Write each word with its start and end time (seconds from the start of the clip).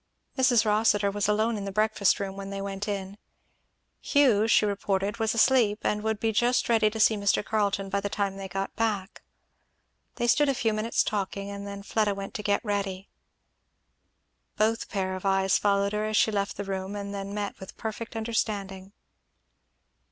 Mrs. 0.35 0.65
Rossitur 0.65 1.11
was 1.11 1.27
alone 1.27 1.57
in 1.57 1.65
the 1.65 1.71
breakfast 1.71 2.19
room 2.19 2.35
when 2.35 2.49
they 2.49 2.59
went 2.59 2.87
in. 2.87 3.19
Hugh 3.99 4.47
she 4.47 4.65
reported 4.65 5.17
was 5.17 5.35
asleep, 5.35 5.77
and 5.83 6.01
would 6.01 6.19
be 6.19 6.31
just 6.31 6.69
ready 6.69 6.89
to 6.89 6.99
see 6.99 7.15
Mr. 7.15 7.45
Carleton 7.45 7.87
by 7.87 7.99
the 7.99 8.09
time 8.09 8.35
they 8.35 8.47
got 8.47 8.75
back. 8.75 9.21
They 10.15 10.25
stood 10.25 10.49
a 10.49 10.55
few 10.55 10.73
minutes 10.73 11.03
talking, 11.03 11.51
and 11.51 11.67
then 11.67 11.83
Fleda 11.83 12.15
went 12.15 12.33
to 12.33 12.41
get 12.41 12.65
ready. 12.65 13.09
Both 14.57 14.89
pair 14.89 15.13
of 15.15 15.23
eyes 15.23 15.59
followed 15.59 15.93
her 15.93 16.05
as 16.05 16.17
she 16.17 16.31
left 16.31 16.57
the 16.57 16.63
room 16.65 16.95
and 16.95 17.13
then 17.13 17.31
met 17.31 17.59
with 17.59 17.77
perfect 17.77 18.15
understanding. 18.15 18.93